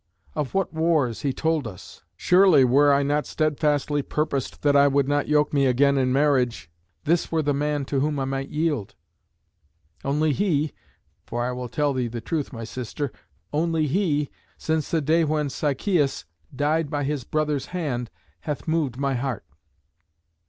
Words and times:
Of 0.33 0.55
what 0.55 0.73
wars 0.73 1.21
he 1.21 1.31
told 1.31 1.67
us! 1.67 2.01
Surely 2.15 2.63
were 2.63 2.91
I 2.91 3.03
not 3.03 3.27
steadfastly 3.27 4.01
purposed 4.01 4.63
that 4.63 4.75
I 4.75 4.87
would 4.87 5.07
not 5.07 5.27
yoke 5.27 5.53
me 5.53 5.67
again 5.67 5.95
in 5.95 6.11
marriage, 6.11 6.71
this 7.03 7.31
were 7.31 7.43
the 7.43 7.53
man 7.53 7.85
to 7.85 7.99
whom 7.99 8.19
I 8.19 8.25
might 8.25 8.49
yield. 8.49 8.95
Only 10.03 10.33
he 10.33 10.71
for 11.27 11.45
I 11.45 11.51
will 11.51 11.69
tell 11.69 11.93
thee 11.93 12.07
the 12.07 12.19
truth, 12.19 12.51
my 12.51 12.63
sister 12.63 13.11
only 13.53 13.85
he, 13.85 14.31
since 14.57 14.89
the 14.89 15.01
day 15.01 15.23
when 15.23 15.49
Sichæus 15.49 16.25
died 16.55 16.89
by 16.89 17.03
his 17.03 17.23
brother's 17.23 17.67
hand, 17.67 18.09
hath 18.39 18.67
moved 18.67 18.97
my 18.97 19.13
heart. 19.13 19.45